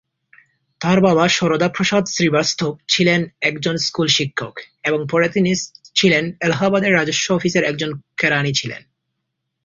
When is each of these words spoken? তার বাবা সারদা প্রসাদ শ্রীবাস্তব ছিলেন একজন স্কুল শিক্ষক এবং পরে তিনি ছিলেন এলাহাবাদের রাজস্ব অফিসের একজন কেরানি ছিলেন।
তার 0.81 1.01
বাবা 1.01 1.29
সারদা 1.29 1.69
প্রসাদ 1.69 2.03
শ্রীবাস্তব 2.05 2.71
ছিলেন 2.87 3.21
একজন 3.41 3.75
স্কুল 3.77 4.07
শিক্ষক 4.07 4.53
এবং 4.83 4.99
পরে 5.11 5.27
তিনি 5.29 5.51
ছিলেন 5.95 6.23
এলাহাবাদের 6.41 6.91
রাজস্ব 6.93 7.27
অফিসের 7.35 7.63
একজন 7.63 7.89
কেরানি 8.17 8.51
ছিলেন। 8.53 8.81